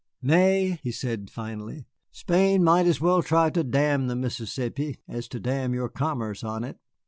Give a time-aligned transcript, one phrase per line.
[0.23, 5.39] "Nay," he said finally, "Spain might as well try to dam the Mississippi as to
[5.39, 6.79] dam your commerce on it.